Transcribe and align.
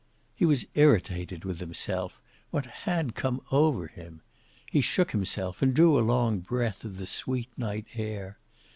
He 0.33 0.45
was 0.47 0.65
irritated 0.73 1.45
with 1.45 1.59
himself. 1.59 2.19
What 2.49 2.65
had 2.65 3.13
come 3.13 3.39
over 3.51 3.85
him? 3.85 4.21
He 4.71 4.81
shook 4.81 5.11
himself, 5.11 5.61
and 5.61 5.75
drew 5.75 5.95
a 5.99 6.01
long 6.01 6.39
breath 6.39 6.83
of 6.83 6.97
the 6.97 7.05
sweet 7.05 7.49
night 7.55 7.85
air. 7.93 8.35